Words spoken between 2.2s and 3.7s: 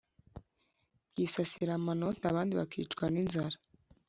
abandi bakicwa n'inzara